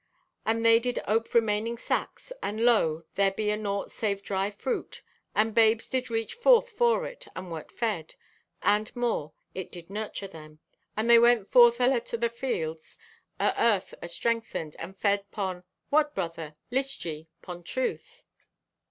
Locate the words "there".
3.13-3.29